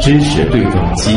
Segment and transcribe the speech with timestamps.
[0.00, 1.10] 知识对撞机。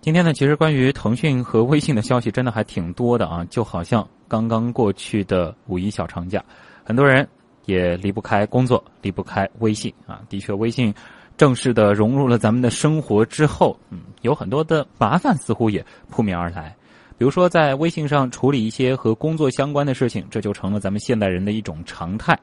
[0.00, 6.42] 今天呢，其实关于腾讯和微信的消息真的还挺多的啊，就好像刚刚过去的五一小长假，
[6.82, 7.28] 很多人
[7.66, 10.22] 也离不开工作，离不开微信啊。
[10.30, 10.92] 的确，微信
[11.36, 16.74] 正式的融入了咱们的生活之后，嗯，有很多的麻烦似乎也扑面而来。
[17.20, 22.34] 比如说，在微信上处理一些和工作相关的事情，这就成了咱们现代人的一种常态。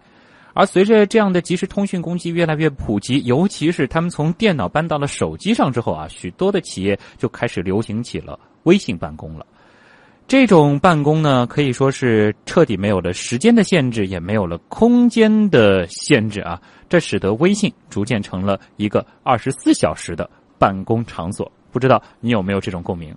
[0.54, 9.44] 而随着这样的即时通讯工具越来越普及，尤其是他们从电脑搬到了手机上之后啊，许多的企业就开始流行起了微信办公了。
[10.28, 16.62] 这种办公呢，可以说是彻底没有了时间的限制，也没有了空间的限制啊。
[16.88, 21.52] 这使得微信逐渐成了一个二十四小时的办公场所。
[21.72, 23.12] 不知道你有没有这种共鸣？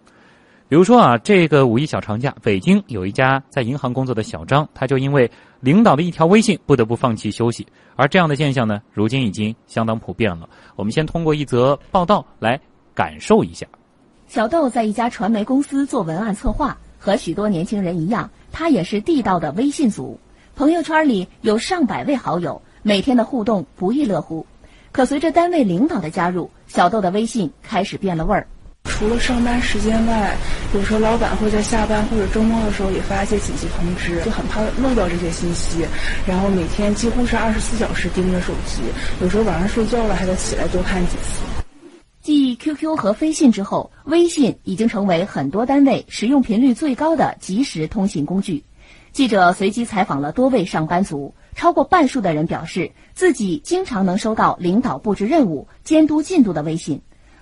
[0.71, 7.67] 比如说啊，这个五一小长假，北京有一家在银行工作的小张，他就因为领导的一条微信，不得不放弃休息。
[7.97, 10.49] 而这样的现象呢，如今已经相当普遍了。
[10.77, 12.57] 我们先通过一则报道来
[12.95, 13.67] 感受一下。
[14.29, 20.17] 小豆在一家传媒公司做文案策划，和许多年轻人一样，他也是地道的微信族，
[20.55, 24.47] 朋友圈里有上百位好友，每天的互动不亦乐乎。
[24.93, 28.47] 可随着单位领导的加入，小豆的微信开始变了味儿。
[28.85, 30.37] 除了上班时间外，
[30.75, 35.87] 有时候老板会在下班或者周末的时候也发一些紧急通知，就很怕漏掉这些信息。
[36.27, 38.83] 然后每天几乎是二十四小时盯着手机，
[39.23, 41.41] 有时候晚上睡觉了还得起来多看几次。
[42.21, 48.63] 继 QQ 和飞信之后，微信已经成为很多单位使用频率最高的即时通信工具。
[49.13, 57.01] 记者随机采访了多位上班族，超过半数的人表示自己经常能收到领导布置任务、监督进度的微信。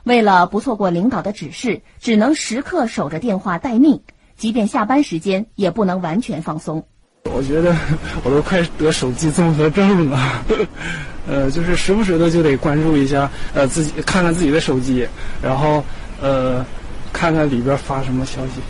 [0.09, 4.01] 为了不错过领导的指示，只能时刻守着电话待命，
[4.39, 6.83] 即便下班时间也不能完全放松。
[7.25, 7.77] 我觉得
[8.25, 10.43] 我都快得手机综合症了，
[11.29, 15.07] 呃，就是时不时的就得关注一下，呃，自己看看自己的手机，
[15.43, 15.85] 然后
[16.23, 16.65] 呃，
[17.13, 18.63] 看看里边发什么消息。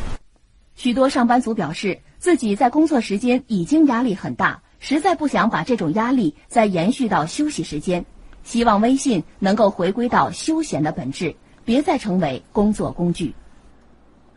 [0.74, 8.04] 许多上班族表示，自己在工作时间已经压力很大，实在不想把这种压力再延续到休息时间。
[8.48, 11.34] 希望微信能够回归到休闲的本质，
[11.66, 13.30] 别再成为工作工具。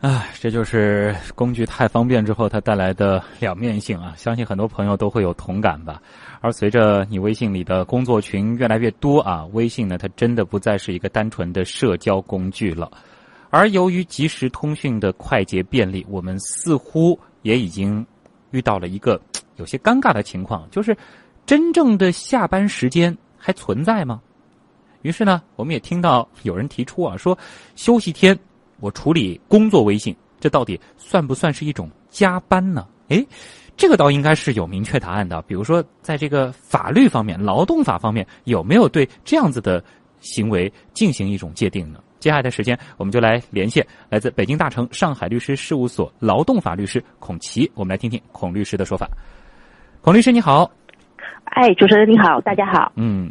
[0.00, 4.12] 唉，这就是工具太方便之后它带来的两面性啊！
[4.14, 6.02] 相信很多朋友都会有同感吧。
[6.42, 12.92] 而随着你微信里的工作群越来越多啊，微信呢，它真的不再是一个单纯的社交工具了。
[13.48, 18.06] 而由于即时通讯的快捷便利，我们似乎也已经
[18.50, 19.18] 遇到了一个
[19.56, 20.94] 有些尴尬的情况，就是
[21.46, 23.16] 真正的下班时间。
[23.44, 24.22] 还存在吗？
[25.02, 27.36] 于是呢，我们也听到有人提出啊，说
[27.74, 28.38] 休息天
[28.78, 32.86] 我处理工作微信，这到底算不算是一种加班呢？
[33.08, 33.26] 诶，
[33.76, 35.42] 这个倒应该是有明确答案的。
[35.42, 39.82] 比如说，在这个法律方面，劳动法方面有没有对这样子的
[40.20, 41.98] 行为进行一种界定呢？
[42.20, 49.08] 接下来的时间，我们就来连线来自北京大成上海律师事务所劳动法律师孔琦，我们来听听孔律师的说法。
[50.00, 50.70] 孔律师，你好。
[51.44, 52.90] 哎，主持人你好，大家好。
[52.96, 53.30] 嗯，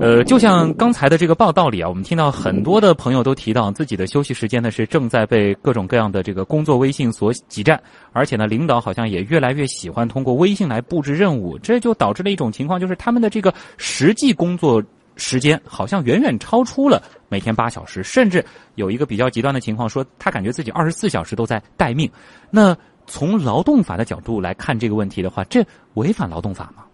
[0.00, 7.78] 呃，就像刚才的这个报道里啊，我们听到很多的朋友都提到自己的休息时间呢是正在被各种各样的这个工作微信所挤占，
[8.12, 14.82] 而且呢，领导好像也越来越喜欢通过微信来布置任务，这就导致了一种情况，就是他们的这个实际工作
[15.16, 18.42] 时间好像远远超出了每天八小时，甚至
[18.76, 22.10] 有一个比较极端的情况，说他感觉自己二十四小时都在待命。
[22.50, 22.74] 那
[23.06, 25.62] 从劳动法的角度来看这个问题的话，这
[25.94, 26.84] 违反劳动法吗？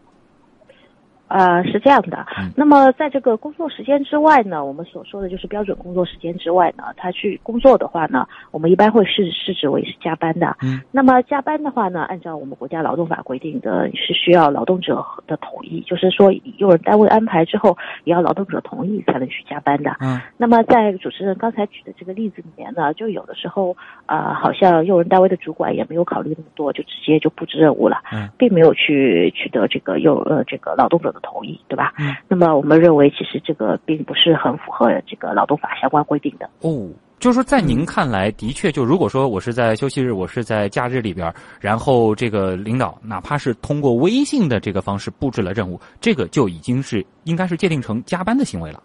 [1.35, 2.25] 呃，是这样的。
[2.55, 10.57] 那么，在这个工作时间之外呢，我们所说的就是标准工作时间之外呢，他去工作的话呢，我们一般会视视之为是加班的。
[10.63, 10.81] 嗯。
[10.93, 19.91] 那么加班的话呢，按照我们国家劳动法规定的，是需要劳动者的同意，就是说用人单位安排之后，也要劳动者同意才能去加班的。
[19.99, 20.21] 嗯。
[20.37, 31.24] 那么在主持人刚才举的这个例子里面呢，就有的时候啊，好像用人单位的主管也没有考虑那么多，就直接就布置任务了，嗯，并没有去取得这个用呃这个劳动者的。
[31.25, 31.93] 同意对吧？
[31.99, 36.49] 嗯，那么我们认为，其实这个并不是很符合这个劳动法相关规定的。
[36.61, 36.89] 哦，
[37.19, 48.83] 就是说，在您看来，的确，就如果说我是在休息日，我是在假日里边，然后这个领导哪怕是通过微信的这个方式布置了任务，这个就已经是应该是界定成加班的行为了。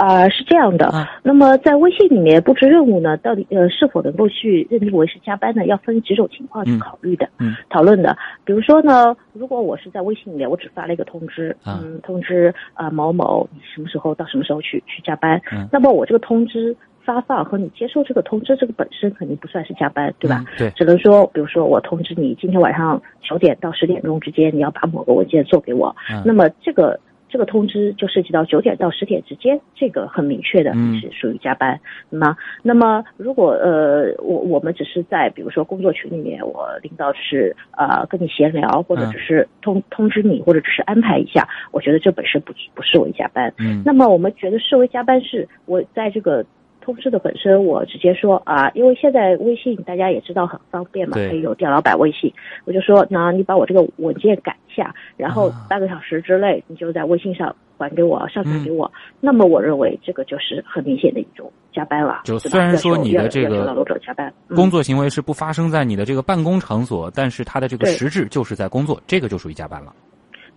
[0.00, 0.90] 啊，是这样的。
[1.22, 5.66] 那么在微信里面布置任务呢，到底呃是否能够去认定为是加班呢？
[5.66, 8.16] 要分几种情况去考虑的，嗯讨论的。
[8.42, 15.38] 比如说呢，如果我是在微信里面，我只发了一个通知，嗯，通知啊某某，你什么时候到什么时候去去加班？
[15.52, 16.74] 嗯那么我这个通知
[17.04, 20.42] 发放和你接受这个通知这个本身肯定不算是加班，对吧？
[20.56, 26.98] 对，只能说，比如说我通知你今天晚上九点到十点钟之间，你要把某个文件做给我，嗯那么这个。
[27.30, 31.80] 这个通知就涉及到九点到十点之间，这个很明确的是属于加班。
[32.08, 43.52] 那么，那么如果呃，我我们只是在比如说工作群里面，我领导是呃跟你闲聊，或者只是通通知你，或者只是安排一下，我觉得这本身不不视为加班。
[43.58, 46.44] 嗯，那么我们觉得视为加班是我在这个。
[46.80, 52.32] 通知的本身，我直接说啊，因为现在微信大家也知道很方便嘛，可以有店老板微信，
[52.64, 58.90] 我就说，那你把我这个文件改一下，然后半个小时之内你就在微信上还给我，上传给我。
[59.20, 62.22] 那么我认为这个就是很明显的一种加班了。
[62.24, 69.94] 就虽然说你的这个劳动者加班工作行为是不发生在你的这个办公场所，但是它的这个实质就是在工作，这个就属于加班了。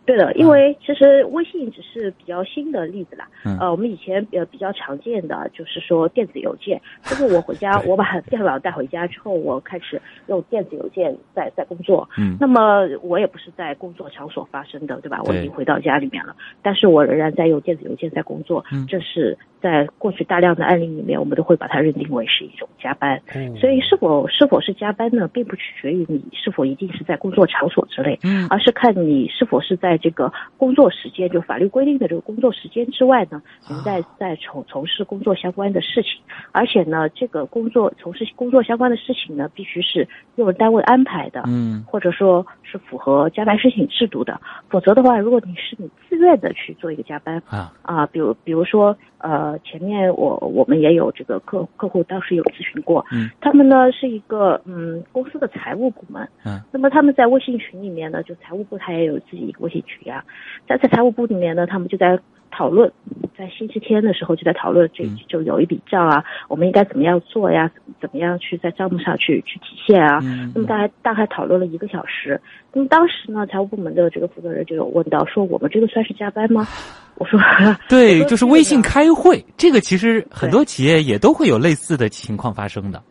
[0.06, 3.26] 对的，因为其实微信只是比较新的例子啦。
[3.60, 12.08] 呃，我们以前呃比较常见的就是说电子邮件，就 是我回家，我把电脑带回家之后，我开始用电子邮件在在工作。
[12.18, 12.36] 嗯。
[12.40, 15.22] 那么我也不是在工作场所发生的，对吧？
[15.26, 18.64] 我已经回到家里面了，但是我仍然在用电子邮件在工作。
[18.74, 18.86] 嗯。
[18.88, 23.22] 这是在过去大量的案例里面，我们都会把它认定为是一种加班。
[23.34, 23.56] 嗯。
[23.56, 29.93] 所以是否是否是加班呢，并不取决于你是否一定是在工作场所之内，嗯，而是看你是否是在。
[29.94, 36.20] 在这个工作时间，就法律规定的这个工作时间之外呢，能在在从从事工作相关的事情，
[36.52, 40.08] 而且呢，这个工作从事工作相关的事情呢，必须是
[40.38, 47.72] 用人单位安排的，嗯，或者说是符合加班申请制度的，否则的话，如果你是你自愿的去做一个加班啊。
[47.84, 59.82] 啊，比如比如说呃，前面我我们也有这个客客户当时有咨询过，嗯，他们呢是一个嗯公司的财务部门，嗯，那么他们在微信群里面呢，就财务部他也有自己一个微信。
[59.86, 60.24] 群呀，
[60.68, 62.20] 在在财务部里面呢，他们就在
[62.56, 62.92] 讨论，
[63.36, 67.70] 在星期天的时候就在讨论，这就有一笔账啊，我们应该怎么样做呀？
[68.00, 70.20] 怎么样去在账目上去去体现啊？
[70.54, 72.40] 那么大概大概讨论了一个小时。
[72.72, 76.68] 那么当时呢，财务部门的这个负责人就有问到，说我们这个算是加班吗？
[77.18, 77.40] 我说，
[77.90, 83.02] 对，就是微信开会，这个其实很多企业也都会有类似的情况发生的。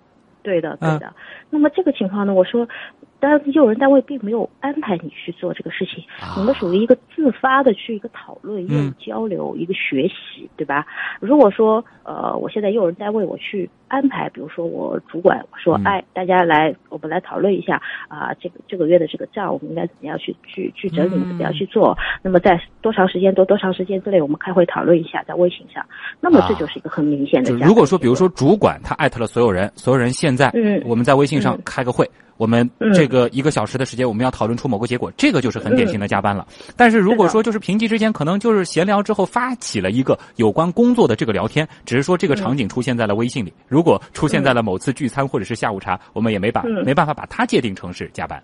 [0.42, 1.12] 对的，对的。
[1.50, 2.68] 那么这个情况呢，我说。
[3.22, 6.02] 但是用人单位并没有安排你去做这个事情，
[6.36, 10.84] 你们属于一个自发的去一个讨论、一个交流、一个学习，对吧？
[11.20, 21.96] 如果说呃，我现在用人单位我去安排，比如说我主管说，哎，大家来，我们来讨论一下啊，这个这个月的这个账，我们应该怎么样去去去整理，怎么样去做？
[22.22, 25.86] 那么在多长时间多多长时间之内，我们开会讨论一下，在微信上，
[26.20, 27.52] 那么这就是一个很明显的。
[27.52, 32.10] 如果说，比如说主管他艾特了所有人，所有人现在，嗯，我们在微信上开个会。
[32.36, 36.46] 我们这个一个小时的时间，我们要讨论出某个结果，这个就是很典型的加班了。
[36.76, 43.52] 但是如果说就是平级之间，可能就是闲聊之后发起了一个有关工作的这个聊天，只是说这个场景出现在了微信里。
[43.68, 48.42] 如果出现在了某次聚餐或者是下午茶，我们也没把没办法把它界定成是加班。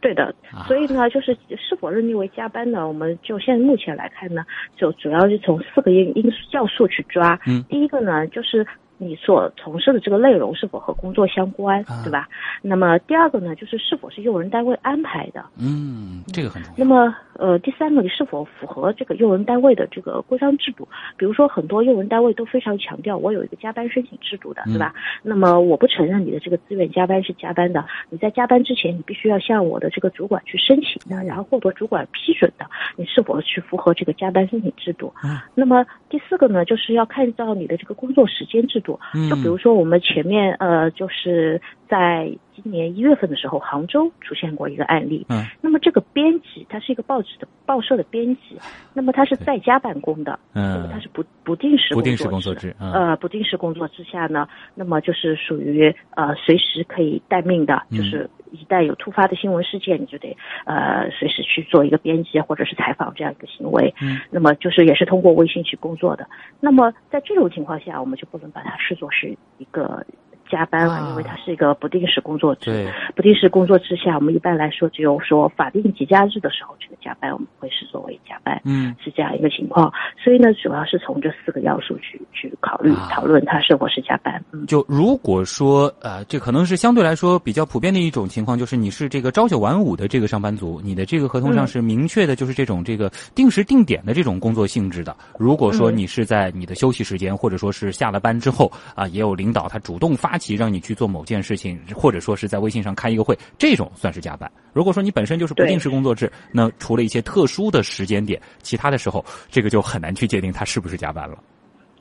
[0.00, 0.32] 对的，
[0.68, 2.86] 所以呢，就是是否认定为加班呢？
[2.86, 4.44] 我们就现在目前来看呢，
[4.76, 7.36] 就主要是从四个因因素要素去抓。
[7.46, 8.64] 嗯，第一个呢，就是。
[8.98, 12.28] 你所从事的这个内容是否和工作相关，对吧？
[12.62, 15.44] 那么第二个呢，就是是否是用人单位安排的？
[15.58, 16.78] 嗯，这个很重要。
[16.78, 20.88] 那么呃，第三个，你是否符合这个用人单位的这个规章制度？
[21.18, 24.94] 比如说，很多用人单位都非常强调我有一个加班申请制度的，对吧？
[25.22, 27.84] 那么我不承认你的这个自愿加班是加班的。
[28.08, 32.64] 你在加班之前，你必须要向我的这个主管去申请的，然后获得主管批准的，
[32.96, 35.12] 你是否去符合这个加班申请制度？
[35.16, 38.85] 啊那么第四个呢，就是要看到你的这个工作时间制度。
[39.28, 45.26] 就比如说，我们前面呃，就是在今年一月份的时候，杭州出现过一个案例。
[45.28, 45.44] 嗯。
[45.60, 48.58] 那么这个编辑，他是一个报纸的报社的编辑，
[48.94, 50.38] 那么他是在家办公的。
[50.54, 50.88] 嗯。
[50.92, 52.74] 他是不不定时不定时工作制。
[52.78, 63.94] 呃，不定时工作之下呢，那么就是属于呃随时可以待命的，就是一旦有突发的新闻事件，你就得呃随时去做一个编辑或者是采访这样一个行为。
[64.00, 64.20] 嗯。
[64.30, 66.26] 那么就是也是通过微信去工作的。
[66.60, 70.04] 那么在这种情况下，我们就不能把它视作是一个
[70.50, 72.92] 加班了，因为它是一个不定时工作制。
[73.14, 78.60] 不定时工作制下，我们一般来说只有说法定节假日的时候，这个加班我们会视作为加班。
[78.64, 79.92] 嗯，是这样一个情况。
[80.22, 84.42] 所以呢，主要是从这四个要素去去考虑讨论它是否是加班。
[84.52, 95.16] 嗯，就如果说呃，这可能是相对来说比较普遍的一种情况，就是你是这个朝九晚五的这个上班族，你的这个合同上是明确的，就是这种这个定时定点的这种工作性质的。
[95.38, 104.50] 如果说你是在你的休息时间，或者说是下了班之后啊，也有领导他主动发起让你去做某件事情，或者说是在微信上开一个会，这种算是加班。
[104.72, 111.38] 如果说你本身就是不定时工作制，那除了一些特殊的时间点，其他的时候，这个就很难去界定它是不是加班了。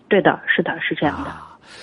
[0.07, 1.31] 对的，是的，是这样的。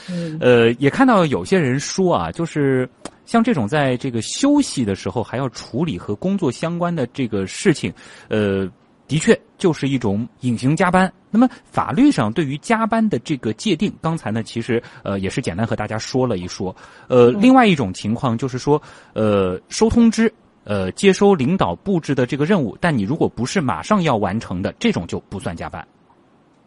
[0.08, 2.88] 嗯，呃，也看到有些人说啊，就是
[3.24, 7.92] 像这种在这个休息的时候还要处理和工作相关的这个事情，
[8.28, 8.70] 呃，
[9.12, 11.12] 的确就是一种隐形加班。
[11.30, 16.74] 那么法律上对于加班的这个界定，刚才呢其实呃也是简单和大家说了一说。
[17.08, 18.80] 呃，另外一种情况就是说，
[19.12, 20.32] 呃，收通知，
[20.64, 25.86] 呃，接收领导布置的这个任务，但你如果不是马上要完成的，这种就不算加班。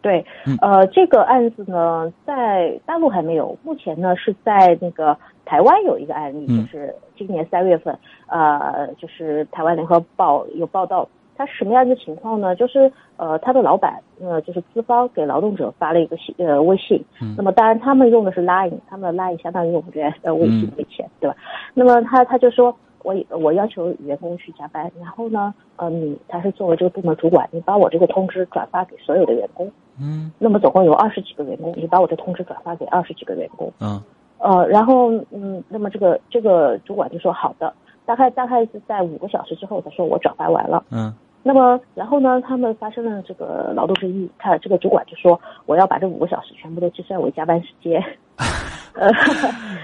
[0.02, 0.24] 对，
[0.62, 7.98] 呃，这个案子呢，在大陆还没有，目前呢是在那个台湾有一个案例，就是今年三月份，
[8.28, 12.54] 呃，就是台湾联合报有报道，他什么样一个情况呢？
[12.56, 17.04] 就是呃，他的老板，呃，就是资方给劳动者发了一个信呃微信，
[17.36, 21.36] 那么当然他们用的是 Line，他们的 Line 相当于我们这呃微信以前，对吧？
[21.74, 22.74] 那么他他就说。
[23.02, 34.02] 我我要求员工去加班，然后呢，呃，你他是作为这个部门主管，你把我这个通知转发给所有的员工，嗯，那么总共有二十几个员工，你把我这通知转发给二十几个员工，嗯，
[34.38, 37.72] 呃，然后嗯，那么这个这个主管就说好的，
[38.04, 41.14] 大概大概是在五个小时之后，他说我转发完了，嗯，
[41.46, 48.02] 那么然后呢，他们发生了这个劳动争议，他这个主管就说我要把这五个小时全部都计算为加班时间。
[48.98, 49.12] 呃，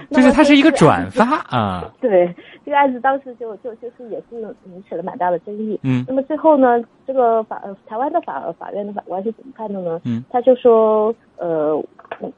[0.09, 1.87] 就是它是一个转发啊。
[2.01, 5.79] 对，这个案子当时就就就是也是引起了蛮大的争议。
[5.83, 6.03] 嗯。
[6.07, 10.01] 那么最后呢，这个法台湾的法法院的法官是怎么看的呢？
[10.03, 10.23] 嗯。
[10.31, 11.79] 他就说，呃，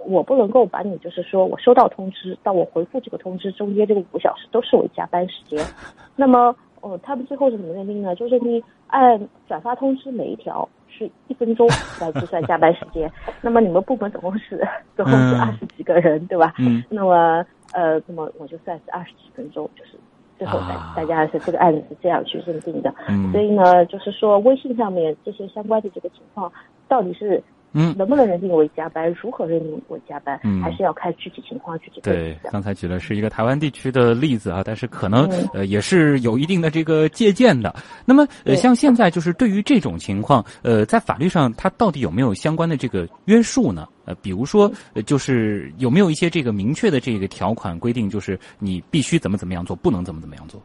[0.05, 5.57] 我不能够把你就是说我收到通知到我回复这个通知中间这个五个小时都视为加班时间。
[6.17, 6.53] 那么，
[6.85, 8.13] 哦，他们最后是怎么认定呢？
[8.15, 10.67] 就是你按转发通知每一条。
[10.97, 11.67] 是一分钟
[11.99, 13.11] 来计算加班时间，
[13.41, 14.65] 那么你们部门总共是
[14.95, 16.53] 总共是二十几个人，对吧？
[16.57, 16.81] 嗯。
[16.89, 19.97] 那么呃，那么我就算是二十几分钟，就是
[20.37, 22.95] 最后大大家是这个案子是这样去认定的。
[23.09, 23.29] 嗯。
[23.33, 26.49] 所以呢，就是说微信上面这些相关的这个情况，
[26.87, 27.43] 到底是。
[27.77, 29.13] 嗯，能不能认定为加班？
[29.21, 30.39] 如何认定为加班？
[30.45, 37.75] 嗯，还是要看具体情况具体对，刚才举的是一个台湾地区的例子啊，但是可能呃也是有一定的这个借鉴的。
[38.05, 43.85] 那么呃，像现在就是对于这种情况，呃，在法律上它到底有没有相关的这个约束呢？
[44.05, 50.61] 呃，比如说，呃就是有没有一些这个明确的这个条款规定，就是你必须怎么怎么样做，不能怎么怎么样做？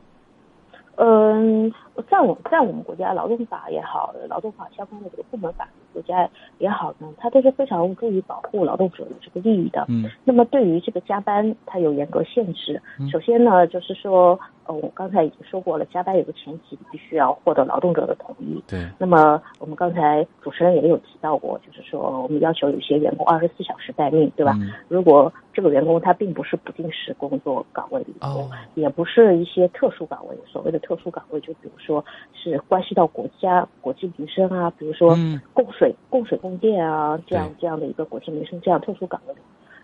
[1.03, 1.73] 嗯，
[2.11, 6.29] 在我在我们国家劳动法也好，劳动法相关的这个部门法国家
[6.59, 9.85] 也好呢，它都是非常注意保护劳动者的这个利益的。
[9.89, 10.11] 嗯。
[10.25, 12.81] 那么对于这个加班，它有严格限制。
[13.11, 18.63] 首先呢，就是说，呃，我刚才已经说过了，加班有个前提，必须要获得劳动者的同意。
[18.69, 18.87] 对。
[18.99, 24.55] 那么我们刚才主持人也有提到过，就是说我们要求有些员工二十四小时待命，对吧？
[24.61, 24.71] 嗯。
[24.89, 35.17] 如果这个员工他并不是不定时工作岗位里哦，也不是一些特殊岗位，所谓的特殊岗位，就比如说是关系到国家国际民生啊，比如说
[35.53, 39.41] 供水、供水、供电啊，这样这样的一个国际民生这样特殊岗位的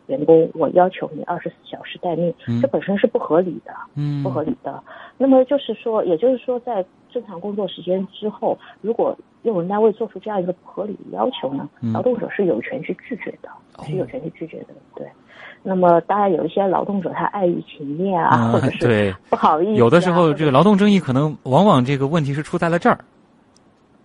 [0.08, 4.82] 员工，我要求你二十四小时待命，这本身是不合理的，嗯，不合理的。
[5.16, 13.48] 那么就是说，也就是说，在正常工作时间之后，如果用人单位做出这样一个不合理的要求呢，劳动者是有权去拒绝的，
[13.84, 15.06] 是有权去拒绝的，对。
[15.62, 22.98] 那么当然有一些劳动者他碍于情面啊，或者是不好意思，有的时候这个劳动争议可能往往这个问题是出在了这儿。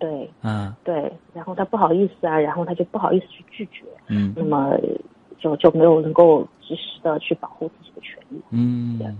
[0.02, 4.76] 对，嗯，对，然后他不好意思啊，然后他就不好意思去拒绝，嗯，那么
[5.38, 9.16] 就就没有能够及时的去保护自己的权益，嗯，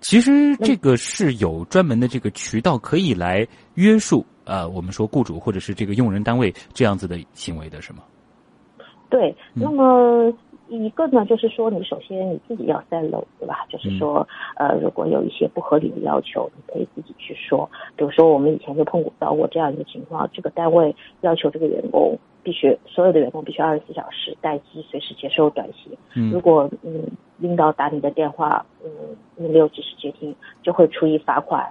[0.00, 8.02] 其实这个是有专门的这个渠道可以来约束呃，我们说雇主或者是这个用人单位这样子的行为的是吗？
[9.08, 10.34] 对，那么。
[10.78, 13.66] 一个呢，就是说你首先你自己要三楼，对吧？
[13.68, 17.68] 就是说，呃，如果有一些不合理的要求，你可以自己去说。
[17.96, 25.92] 比如说，我们以前就碰到过这样一个情况，这个单位要求这个员工必须所有的员工必须二十四小时待机，随时接收短信。
[26.14, 26.30] 嗯。
[26.30, 27.02] 如果嗯
[27.38, 28.90] 领导打你的电话，嗯
[29.36, 31.62] 你没有及时接听，就会处以罚款。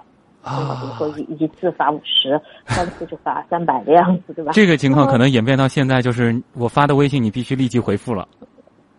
[0.42, 0.78] 啊。
[0.82, 4.52] 比如说一一次罚五十，三次就罚三百的样子，对吧？
[4.52, 8.28] 这个情况可能演变到现在，就是我发的微信你必须立即回复了。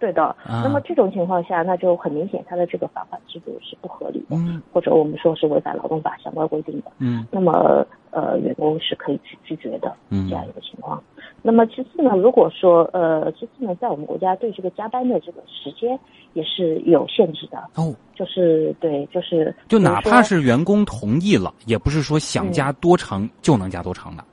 [0.01, 6.91] 对的，那么这种情况下，那就很明显，他的这个罚款制度是不合理的，嗯或者我们说是违反劳动法相关规定的。
[6.97, 11.01] 嗯，那么呃，员工是可以去拒绝的这样一个情况。
[11.43, 15.99] 那么其次呢，如果说呃，其次呢，在我们国家对这个加班的这个时间
[16.33, 17.59] 也是有限制的。
[17.75, 24.23] 哦，就是对，就是就哪怕是员工同意了，也不是说想加多长就能加多长的。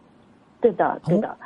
[0.62, 1.37] 对的，对的。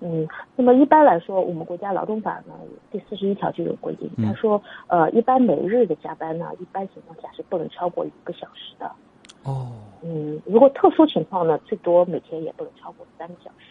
[0.00, 2.54] 嗯，那么一般来说，我们国家劳动法呢
[2.90, 8.90] 第四十一条就有规定，他说，呃，一般每日的加班呢，一般情况下是不能超过一个小时的。
[9.42, 9.72] 哦。
[10.00, 13.66] 嗯，如果特殊情况呢，最多每天也不能超过三个小时。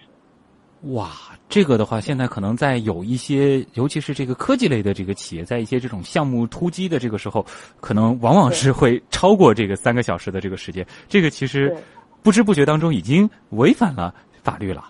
[0.94, 1.10] 哇，
[1.48, 7.44] 这个的话，现在可能在有一些，尤其是这个科技类的这个企业，在一些这种项目突击的这个时候，
[7.80, 10.86] 可能往往是会超过这个三个小时的这个时间。
[11.08, 11.76] 这个其实
[12.22, 14.84] 不知不觉当中已经违反了法律了。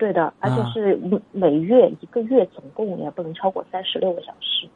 [0.00, 0.98] 对的，而且是
[1.30, 4.66] 每月一个月总共也不能超过三十六个小时。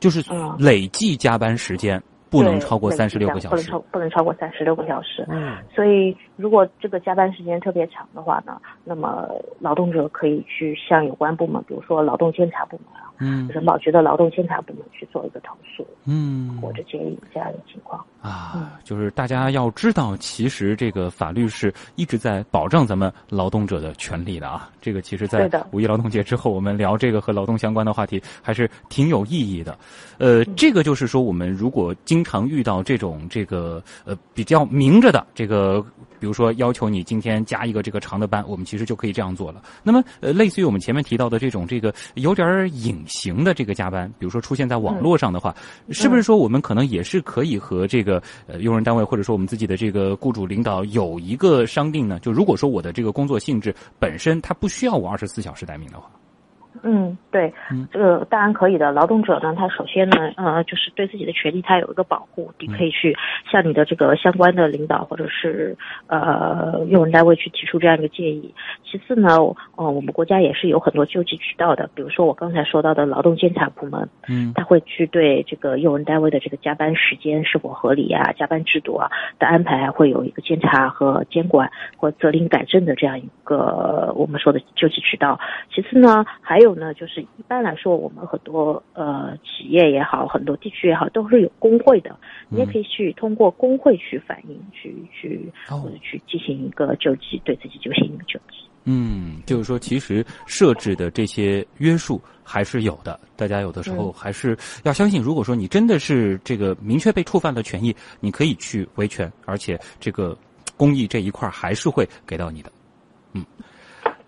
[0.00, 0.20] 就是
[0.58, 2.02] 累计加班时间。
[2.30, 5.24] 不能超过三十六个小时，不能超不能超过三十六个小时。
[5.28, 18.72] 嗯，所以如果这个加班时间特别长的话呢，那么劳动者可以去向有关部门，比如说劳动监察部门啊，嗯，人保局的劳动监察部门去做一个投诉，嗯，或者建议这样的情况啊。
[18.82, 24.68] 就是大家要知道，其实这个法律是一直在保障咱们劳动者的权利的啊。
[24.80, 29.78] 这个其实，在五一劳动节之后，我们聊这个和劳动相关的话题，还是挺有意义的。
[30.18, 35.82] 呃，这个就是说，我们如果经常遇到这种这个呃比较明着的这个，
[36.24, 39.62] 比如说要求你今天加一个这个长的班，我们其实就可以这样做了。
[39.82, 45.54] 那么呃，类似于我们前面提到的这种这个有点隐形的这个加班，比如说出现在网络上的话，
[45.90, 52.18] 是不是说我们可能也是可以和这个呃用人单位或者说我们自己的这个雇主领导有一个商定呢？
[52.20, 56.08] 就如果说我的这个工作性质本身它不需要我二十四小时待命的话。
[56.86, 57.50] 嗯，对，
[57.90, 58.92] 这个当然可以的。
[58.92, 63.16] 劳动者呢，他首先呢，呃，就是对自己的权利他有一个保护，你可以去
[63.50, 65.74] 向你的这个相关的领导或者是
[66.08, 68.54] 呃用人单位去提出这样一个建议。
[68.84, 69.38] 其次呢，
[69.76, 85.40] 呃，我们国家也是有很多救济渠道的，比如说我刚才说到的劳动监察部门，嗯，他会去对这个用人单位的这个加班时间是否合理啊，加班制度啊的安排，会有一个监察和监管或责令改正的这样一个我们说的救济渠道。
[85.74, 86.73] 其次呢，还有。
[86.74, 92.16] 呢，就是一般来说，我们很多呃企业也好，很多地区也好，都是有工会的。
[92.48, 98.56] 你也可以去通过工会去反映，去去或者去进行一个救济，对自己进行一个救济。
[98.84, 103.18] 嗯，就是说，其实设置的这些约束还是有的。
[103.34, 110.36] 大家有的时候还是要相信，如果说你真的是这个明确被触犯的权益，你可以去维权，而且这个
[110.76, 112.70] 公益这一块还是会给到你的。
[113.32, 113.44] 嗯。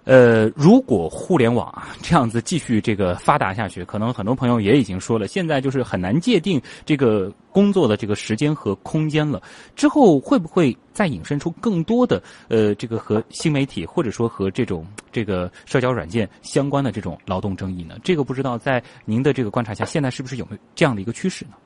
[0.07, 9.43] 呃，如果互联网啊这样子继续这个发达下去，可能很多朋友也已经说了，现在就是很难界定这个工作的这个时间和空间了。
[9.75, 17.97] 之后会不会再引申出更多的呃这个和新媒体或者说和这种这个社交软件相关的这种劳动争议呢？
[18.05, 21.57] 这个不知道在您的这个观察下，现在是不是有没有这样的一个趋势呢？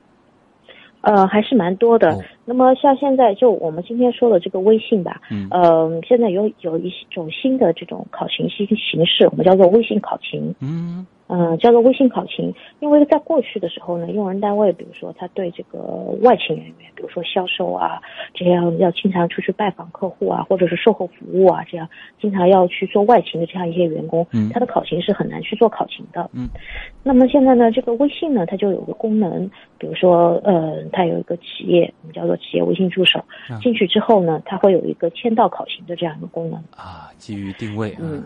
[1.01, 2.17] 呃，还是蛮多的。
[2.45, 11.05] 那么像现在就我们今天说的这个微信吧，嗯，呃，现在有有一种新的这种考勤新形式，我们叫做微信考勤，嗯。
[11.33, 15.79] 嗯，叫做微信考勤，因为在过去的时候呢，用人单位，比如说他对这个
[16.21, 18.01] 外勤人员，比如说销售啊，
[18.33, 21.87] 这样要经常出去拜访客户啊，或者是售后服务啊，这样
[22.19, 26.29] 经常要去做外勤的这样一些员工，他的考勤是很难去做考勤的。
[26.33, 26.49] 嗯，
[27.01, 33.23] 那么现在呢，这个微信呢，它就有个功能，比如说，呃，它有一个企业，我们叫做企业微信助手，
[33.61, 36.59] 进去之后呢，它会有一个签到考勤的这样一个功能。
[36.75, 37.95] 啊，基于定位。
[38.01, 38.21] 嗯。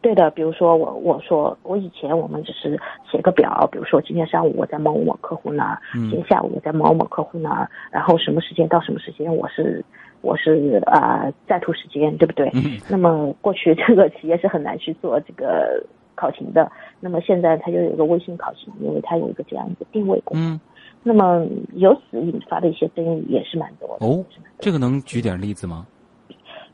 [0.00, 2.78] 对的，比如说我我说我以前我们只是
[3.10, 9.84] 写个表，比如说今天上午我在某某客户那儿，今天下午我在某某客户那儿，然后什么时间到什么时间我是
[10.20, 12.50] 我是啊在途时间，对不对？
[12.88, 16.70] 那么过去这个企业是很难去做这个考勤的，
[17.00, 20.60] 那么现在它就有一个微信考勤，因为它有一个这样一个定位功能，
[21.02, 24.06] 那么由此引发的一些争议也是蛮多的。
[24.06, 24.24] 哦，
[24.58, 25.86] 这个能举点例子吗？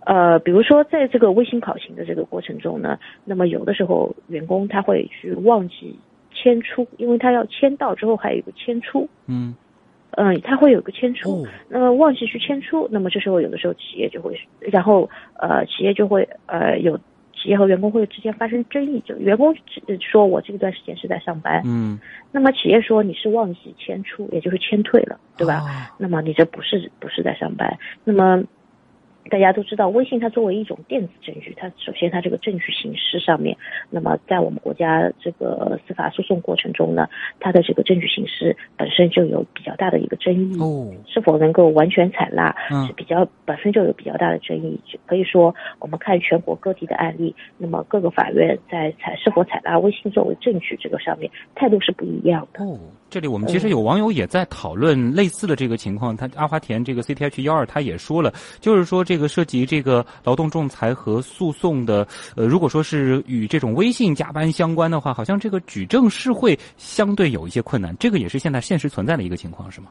[0.06, 5.98] 呃，比如说在这个微信考勤的这个过程中呢，那么有的时候员工他会去忘记
[6.32, 9.54] 签出，因为他要签到之后还有一个签出，嗯，
[10.10, 15.08] 嗯，他会有个签出，那么忘记去签出，那么这时候有的时候企业就会，然后
[15.40, 16.98] 呃，企业就会呃有
[17.32, 19.54] 企业和员工会之间发生争议，就员工
[20.00, 21.98] 说我这段时间是在上班，嗯，
[22.30, 25.62] 那么企业说你是忘记签出，也就是签退了，对吧？
[25.98, 28.44] 那么你这不是不是在上班，那么。
[29.30, 33.56] 大家都知道，微信它作为一种电子证据，它首先它这个证据形式上面，
[33.90, 37.08] 那么在我们国家这个司法诉讼过程中呢，
[37.40, 40.58] 它的这个证据形式本身就有比较大的一个争议，
[41.06, 42.54] 是否能够完全采纳
[42.86, 44.78] 是比较本身就有比较大的争议。
[45.06, 52.64] 可以说，我们看全国各地的案例，那么各个法院在采是否采纳微信作为证据这个上面态度是不一样的。
[52.64, 52.78] 哦，
[53.14, 59.14] 这里我们其实有网友也在讨论类似的这个情况，他阿华田这个 CTH 幺二他也说了，就是说这。
[59.14, 67.96] 这个涉及这个劳动仲裁和诉讼的，呃，如果说是与这种微信加班相关的话，好像这个举证是会相对有一些困难。
[68.00, 69.86] 这个也是现在现实存在的一个情况，是吗？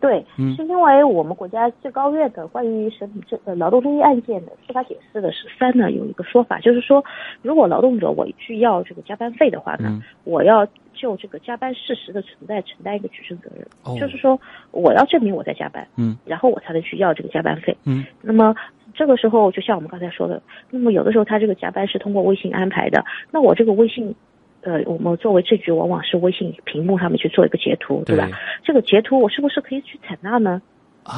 [0.00, 7.04] 对，是因为我们国家最高院的关于审理这呃劳动争议案件的司法解释的十三呢，有一个说法，就是说，
[7.42, 13.66] 如果劳动者委屈要这个加班费的话呢，我要就这个加班事实的存在承担一个举证责任，
[13.98, 18.54] 就是说我要证明我在加班，嗯，然后我才能去要这个加班费，嗯，那么
[18.94, 24.14] 这个时候就像我们刚才说的，那么有的时候他这个加班是通过微信安排的，那我这个微信。
[24.62, 28.28] 呃，我们作为证据，往往是微信屏幕上面去做一个截图，对吧？
[28.64, 30.60] 这个截图我是不是可以去采纳呢？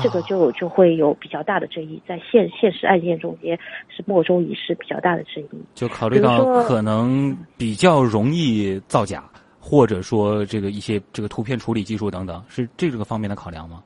[0.02, 5.64] 这个就就会有比较大的争议，在现现实案件中间是莫衷一是，比较大的争议。
[5.74, 9.24] 就考虑到可能比较容易造假，
[9.58, 13.82] 或者说这个一些这个图片处理技术等等，是这个方面的考量吗？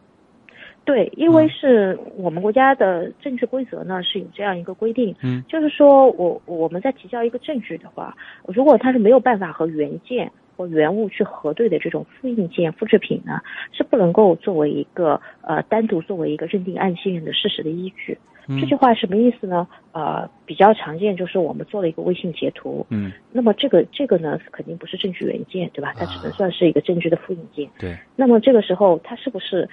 [0.84, 8.14] 对，因为是我们国家的证据规则呢是有这样一个规定，嗯，就是说我我们在提交一个证据的话，
[8.46, 13.40] 如果它是没有办法和原件或原物去核对的这种复印件、复制品呢，
[13.72, 18.18] 是不能够作为一个呃单独作为一个认定案件的事实的依据。
[18.60, 19.66] 这句话什么意思呢？
[19.92, 25.94] 呃，比较常见就是我们做了一个微信截图，嗯，那么这个这个呢肯定不是证据原件，对吧？
[25.96, 27.66] 它只能算是一个证据的复印件。
[27.78, 29.66] 对，那么这个时候它是不是？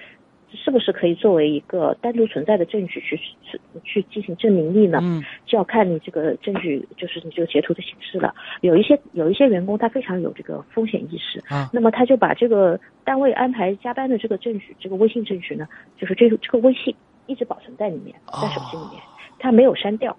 [0.54, 5.00] 是不是可以作为一个单独存在的证据去去去进行证明力呢？
[5.02, 8.34] 嗯，就要看你这个证据，就是你这个截图的形式了。
[8.62, 16.94] 有一些有一些员工他非常有这个风险意识啊，那么他就把这个单位安排加班的这个证据，这个微信证据呢，就是这个这个微信
[17.28, 19.02] 一直保存在里面，在手机里面，
[19.40, 20.16] 他没有删掉。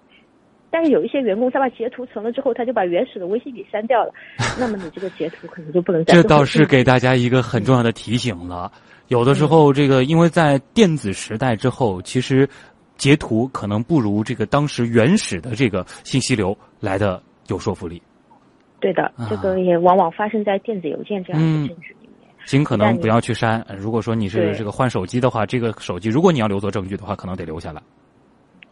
[0.71, 4.11] 但是有一些员工他把截图存了之后，他就把原始的微信给删掉了，
[4.59, 6.15] 那么你这个截图可能就不能再。
[6.15, 8.71] 这倒是给大家一个很重要的提醒了。
[9.13, 12.49] 有的时候，这个因为在电子时代之后，其实
[12.97, 18.01] 截图可能不如这个当时原始的这个信息流来的有说服力。
[18.79, 22.27] 对的，这个也往往发生在电子邮件这样的证据里面。
[22.45, 23.63] 尽可能不要去删。
[23.77, 27.79] 如果说你是这个换手机的话，这个手机如果你要留作证据的话，可能得留下来。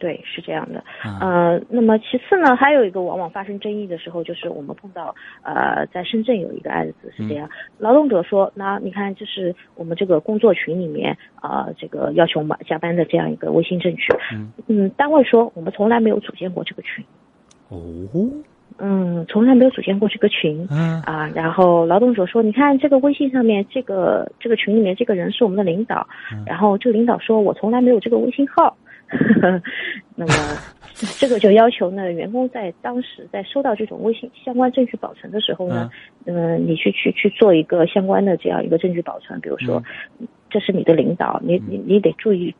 [0.02, 0.82] 对，是这样的。
[1.20, 14.08] 呃，那么其次呢，还有一个往往发生争议的时候，就是我们碰到呃，在深圳有一个案子是这样，劳动者说，那你看，这是我们这个工作群里面啊，这个要求嘛加班的这样一个微信证据。
[14.32, 14.50] 嗯。
[14.66, 17.04] 嗯，单位说我们从来没有组建过这个群。
[17.68, 17.78] 哦。
[18.78, 20.66] 嗯，从来没有组建过这个群。
[20.68, 21.00] 嗯。
[21.02, 26.04] 啊，然后劳动者说，你看这个微信上面这个这个群里面这个人是我们的领导，
[26.44, 28.76] 然后这个领导说我从来没有这个微信号。
[30.16, 30.32] 那么，
[31.18, 35.90] 这个就要求呢，员工在当时在收到这种微信相关证据保存的时候呢，
[36.26, 39.82] 嗯，你去去去做一个相关的这样一个证据保存，比如说，
[40.50, 42.54] 这是你的领导，你你你得注意。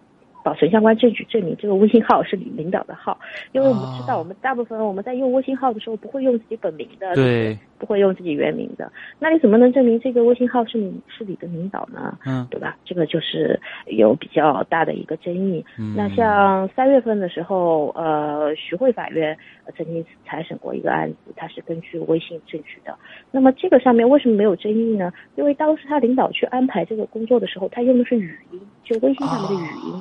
[0.44, 3.16] 保存相关证据，证明这个微信号是你领导的号，
[3.52, 8.92] 因为我们知道，我们大部分我们在用微信号的时候不会用自己本名的，对，不会用自己原名的。
[9.18, 12.16] 那你怎么能证明这个微信号是你是你的领导呢？
[12.24, 12.76] 嗯，对吧？
[12.84, 15.64] 这个就是有比较大的一个争议。
[15.80, 19.36] 嗯那像三月份的时候，呃，徐汇法院
[19.76, 22.96] 曾经裁审过一个案子，他是根据微信证据的。
[23.32, 25.12] 那么这个上面为什么没有争议呢？
[25.34, 30.00] 因为当时他领导去安排这个工作的时候，他用的是语音，就微信上面的语音。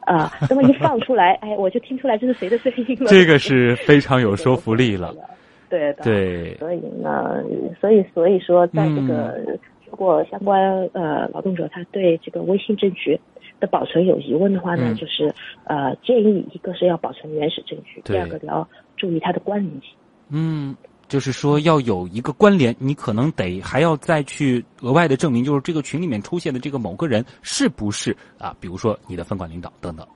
[0.00, 3.06] 啊，那么一放出来，哎，我就听出来这是谁的声音了。
[3.06, 5.14] 这个是非常有说服力了。
[5.70, 6.54] 对对。
[6.58, 7.42] 所以呢，
[7.80, 10.60] 所以所以说，在这个如果相关
[10.92, 13.18] 呃劳动者他对这个微信证据
[13.58, 15.32] 的保存有疑问的话呢，就是
[15.64, 19.90] 呃建议一个是要保存原始证据，第二个你要注意它的关联性。
[20.28, 20.76] 嗯。
[21.08, 28.54] 就是说要有一个关联，你可能得还要再去额外的证明，就是这个群里面出现的这个某个人是不是啊？
[28.60, 30.06] 比如说你的分管领导等等。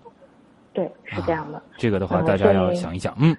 [0.73, 1.61] 对，是这样的。
[1.77, 3.37] 这个的话，大家要想一想，嗯。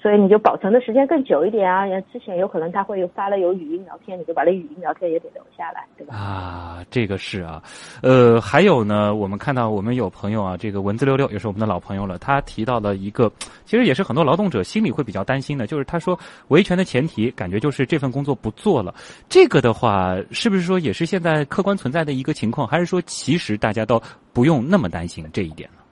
[0.00, 1.84] 所以你就保存的时间更久一点啊！
[2.12, 6.14] 之前有可能他会发了有语音聊天，你就把那语音聊天也得留下来，对吧？
[6.14, 7.60] 啊，这个是啊，
[8.02, 13.32] 呃，还有呢，我们看到我们有朋友啊，这个文字六六也是我们的老朋友了，他提到了一个，
[13.64, 16.16] 其实也是很多劳动者心里会比较担心的，就是他说
[16.48, 18.94] 维权的前提感觉就是这份工作不做了，
[19.28, 24.00] 这个的话是不是说也是现在客观存在的一个情况，还是说其实大家都
[24.32, 25.82] 不用那么担心这一点呢？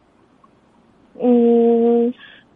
[1.21, 2.15] 嗯。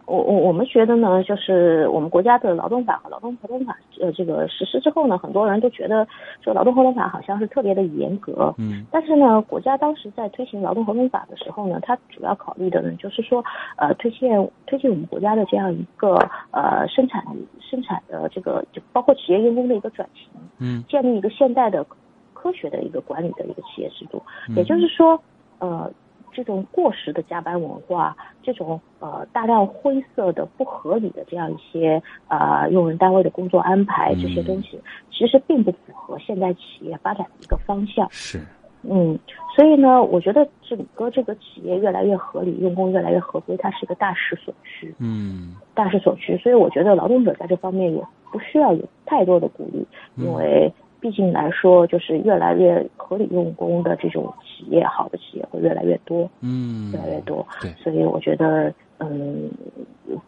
[0.09, 6.07] 我我我们觉得呢，就是我们国家的劳动法和劳动合同法，呃，这个实施之后呢，很多人都觉得
[6.41, 8.51] 这个劳动合同法好像是特别的严格。
[8.57, 8.87] 嗯。
[8.91, 13.43] 但是呢，国家当时在推行劳动合同法的时候呢，它主要考虑的呢，就是说，
[13.77, 14.29] 呃，推进
[14.65, 16.15] 推进我们国家的这样一个
[16.49, 17.23] 呃生产
[17.61, 20.27] 生产的这个，就包括企业员工的一个转型。
[20.57, 20.83] 嗯。
[20.89, 21.85] 建立一个现代的
[22.33, 24.19] 科学的一个管理的一个企业制度。
[24.55, 25.21] 也就是说，
[25.59, 25.91] 呃。
[26.39, 34.79] 这种过时的加班文化，这种呃大量灰色的、不合理的这样一些呃用人单位的工作安排，这些东西
[35.11, 38.07] 其实并不符合现代企业发展的一个方向。
[38.09, 38.39] 是，
[38.83, 39.19] 嗯，
[39.53, 44.95] 所以呢，我觉得整个这个企业越来越合理，用工越来越合规，它是一个大势所趋。
[44.97, 56.29] 嗯，大势所趋，所以我觉得劳动者在这方面也不需要有太多的鼓励，因为毕竟来说，就是越来越合理用工的这种企业，好的企业会越来越多。
[56.41, 57.45] 嗯，越来越多。
[57.61, 59.49] 对，所以我觉得，嗯，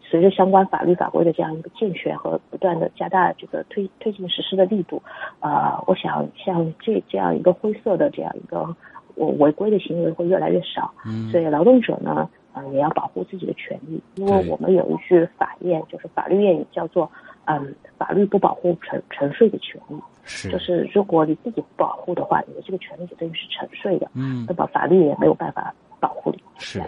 [0.02, 5.02] 随着相关法律法规的这样一个健全和不断的加大这个推推进实施的力度，
[5.40, 8.74] 啊，我想像这这样一个灰色的这样一个
[9.16, 10.92] 我违规的行为会越来越少。
[11.06, 17.10] 嗯，所以劳动者呢，呃，也要保护自己的权益，因为我们有一句法谚，就是法律谚语叫做，
[17.46, 19.96] 嗯，法律不保护沉沉睡的权利。
[20.24, 24.10] 是，就是如果你自己不保护的话，你的这个权利就等于是沉睡的。
[24.14, 26.42] 嗯，那么法律也没有办法保护你。
[26.60, 26.82] 是。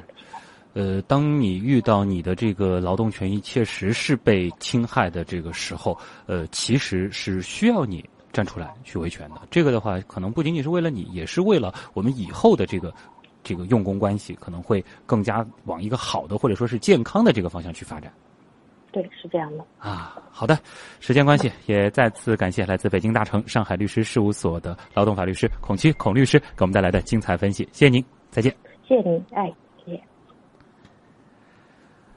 [0.74, 9.42] 呃，当你遇到你的这个劳动权益确实是被侵害的这个时候，呃，其实是需要你站出来去维权的。
[9.52, 12.92] 这个的话，可能不仅仅是为了你，也是为了我们以后的这个
[13.44, 18.12] 这个用工关系，可能会更加往一个好的或者说是健康的这个方向去发展。
[18.94, 19.66] 对，是这样的。
[19.80, 20.58] 啊，好的，
[21.00, 27.68] 时间关系，也再次感谢来自北京大成上海律师事务所的劳动法律师孔七孔律师给我们带来的精彩分析。
[27.72, 28.56] 谢谢您，再见。
[28.88, 29.52] 谢谢您，哎。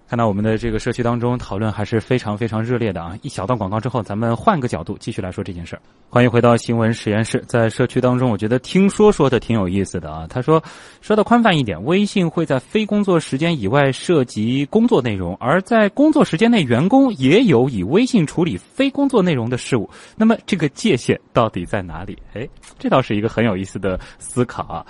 [0.08, 3.18] 看到我们的这个社区当中讨论还是非常非常热烈的啊！
[3.22, 5.82] 一小段广告之后，咱们换个角度继续来说这件事儿。
[6.08, 10.24] 欢迎回到新闻实验室，在社区当中，我觉得听说说的挺有意思的啊。
[10.30, 10.62] 他说，
[11.00, 19.90] 说的宽泛一点，微信会在非工作时间以外涉及工作内容，而在工作时间内，员工也有以微信处理非工作内容的事物。
[20.16, 22.16] 那么这个界限到底在哪里？
[22.32, 24.86] 哎，这倒是一个很有意思的思考啊。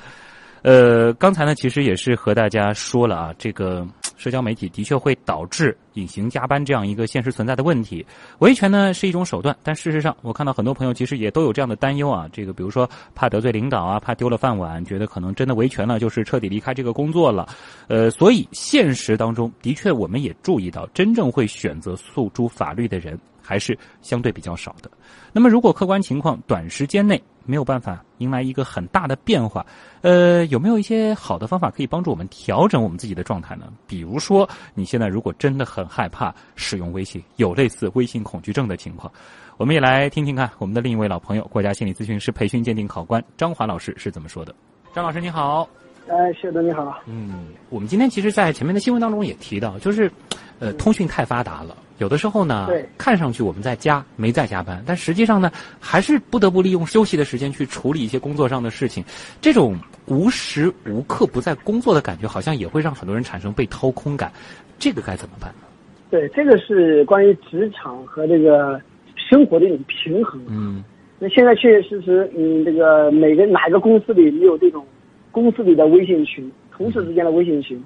[0.60, 8.04] 呃，刚才呢，其实也是和大家说了啊，这个社交媒体的确会导致隐形加班这样一个现实存在的问题。
[8.38, 12.28] 维权呢是一种手段，但事实上，我看到很多朋友其实也都有这样的担忧啊。
[12.32, 17.48] 这个比如说怕得罪领导啊，怕丢了饭碗，觉得可能真的维权了就是彻底离开这个工作了。
[17.88, 24.90] 呃，所以现实当中的确我们也注意到，真正会选择诉诸法律的人还是相对比较少的。
[25.32, 29.64] 那么，如果客观情况短时间内，没有办法迎来一个很大的变化，
[30.00, 33.72] 呃，有没有一些好的方法可以帮助我们调整我们自己的状态呢？
[33.86, 39.12] 比如说，你现在如果真的很害怕使用微信，有类似微信恐惧症的情况，
[39.58, 44.52] 我们也来听听看我们的另一位老朋友，国家心理咨询师培训鉴定考官张华老师是怎么说的。
[44.92, 45.68] 张老师你好，
[46.08, 50.10] 哎，谢德你好，嗯，我们今天其实，在前面的新闻当中也提到，就是，
[50.58, 51.76] 呃，通讯太发达了。
[51.98, 59.02] 有的时候呢，看上去我们在家没在加班，但实际上呢，还是不得不利用休息的时间去处理一些工作上的事情。
[59.40, 59.74] 这种
[60.06, 64.30] 无时无刻不在工作的感觉，好像也会让很多人产生被掏空感。
[64.78, 65.66] 这个该怎么办呢？
[66.10, 68.78] 对，这个是关于职场和这个
[69.16, 70.38] 生活的一种平衡。
[70.48, 70.84] 嗯，
[71.18, 74.84] 那现在确确实实，嗯，这个每个哪个公司里没有这种
[75.32, 77.82] 公司里的微信群，同事之间的微信群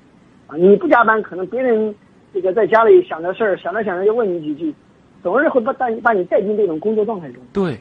[0.48, 0.56] 啊？
[0.56, 1.94] 你不加班，可能别人。
[2.32, 4.74] 这个在家里想着事儿，想着想着就问你几句，
[5.22, 7.42] 总是会把把把你带进这种工作状态中。
[7.52, 7.76] 对，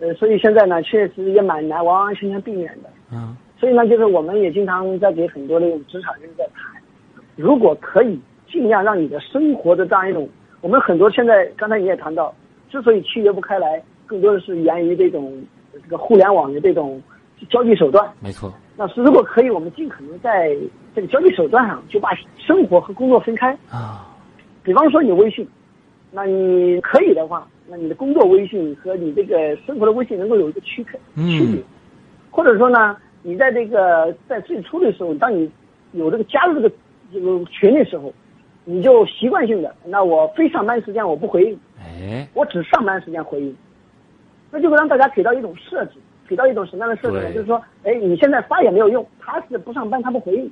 [0.00, 2.88] 呃，所以现在呢，确实也蛮难完完全全避免的。
[3.12, 3.36] 嗯。
[3.60, 6.80] 所以呢，就是我们也经常在给很多的职场人在谈，
[7.34, 10.28] 如果可以尽量让你的生活的这样一种，
[10.60, 12.32] 我们很多现在刚才你也谈到，
[12.70, 17.02] 之所以区别不开来，更多的是源于这种这个互联网的这种
[17.50, 18.08] 交际手段。
[18.20, 18.54] 没错。
[18.80, 20.56] 那是如果可以，我们尽可能在
[20.94, 24.06] 这个交际手段上就把生活和工作分开啊。
[24.62, 25.44] 比方说你微信，
[26.12, 30.92] 那你可以的话，那你的工作微信和你这个生活的微信能够有一个区别
[31.26, 31.60] 区别。
[32.30, 35.50] 或者说呢，你在这个在最初的时候，当你
[35.90, 36.72] 有这个加入这个
[37.12, 38.14] 这个群的时候，
[38.64, 43.56] 你就习惯性的，那我非上班时间我不回应，哎，我只上班时间回应，
[44.52, 45.94] 那就会让大家给到一种设置。
[46.28, 47.32] 给到一种什么样的设置呢？
[47.32, 50.50] 就是说，哎，你现在发也没有用，他是不上班，他不回应，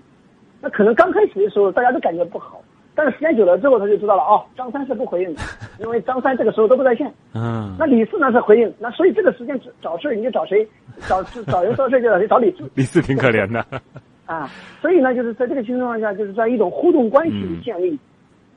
[0.60, 2.60] 那可能刚开始的时候大家都感觉不好，
[2.94, 5.40] 但是时间久了之后他就知道了，哦，张三是不回应的，
[5.78, 7.12] 因为张三这个时候都不在线。
[7.34, 7.74] 嗯。
[7.78, 10.66] 那李四呢是回应，那所以这个时间找事你就找谁？
[11.06, 12.26] 找找人说事就找谁？
[12.26, 12.70] 找李四。
[12.74, 13.64] 李四挺可怜的。
[14.26, 17.96] 啊，所以呢，就是在这个情况下，就是在一种互动关系的建立，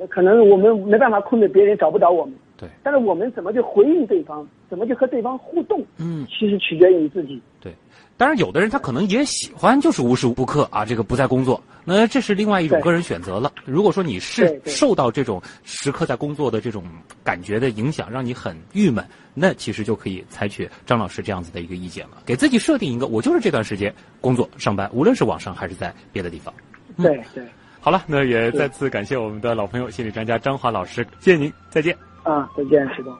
[0.08, 2.34] 可能我们没办法控制别人找不着我们。
[2.58, 7.41] 对，但是我们怎么去回应对方，怎么去和对方互动，嗯，其实取决于你自己。
[7.60, 7.73] 对，
[8.17, 13.51] 当然有的人他可能也喜欢就是无时无刻啊，这个不在工作，那这是另外一种个人选择了。
[13.65, 16.84] 如果说你是受到这种时刻在工作的这种
[17.23, 19.03] 感觉的影响，让你很郁闷，
[19.34, 26.53] 那其实就可以采取张老师这样子的一个意见了，给自己设定一个，我就是这段时间工作上班，无论是网上还是在别的地方。
[26.97, 27.43] 对对。
[27.82, 31.95] 好了，那也再次感谢我们的老朋友心理专家张华老师，谢谢您，再见。
[32.23, 33.15] 啊，再见，石东。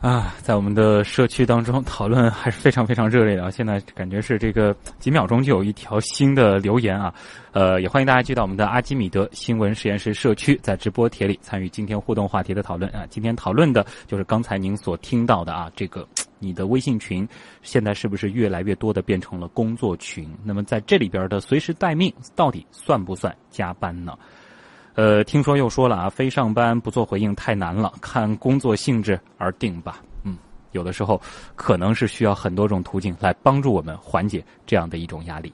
[0.00, 3.50] 啊，在我们的社区当中讨论还是非常非常热烈的。
[3.50, 7.12] 现在感觉是这个几秒钟就有一条新的留言啊，
[7.52, 13.06] 呃，也欢迎大家去到我们的阿基米德新闻实验室社区，在直播帖里参与今天互动话题的讨论啊。
[13.08, 16.06] 今天讨论的就是刚才您所听到的啊，这个
[16.38, 17.26] 你的微信群
[17.62, 20.30] 现在是不是越来越多的变成了工作群？
[20.44, 24.16] 那么在这里边的随时待命到底算不算加班呢？
[24.96, 30.00] 呃，听说又说了啊，非上班不做回应太难了，看工作性质而定吧。
[30.24, 30.38] 嗯，
[30.72, 31.20] 有的时候
[31.54, 35.52] 可能是需要很多种途径来帮助我们缓解这样的一种压力。